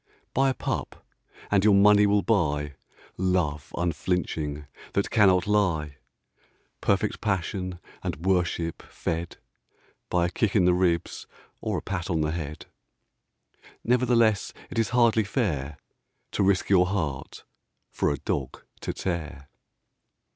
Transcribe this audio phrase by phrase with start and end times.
[0.33, 1.05] Buy a pup
[1.51, 2.73] and your money will buy
[3.17, 5.97] Love unflinching that cannot lie
[6.81, 9.37] Perfect passion and worship fed
[10.09, 11.27] By a kick in the ribs
[11.59, 12.65] or a pat on the head.
[13.83, 15.77] Nevertheless it is hardly fair
[16.31, 17.43] To risk your heart
[17.91, 19.49] for a dog to tear.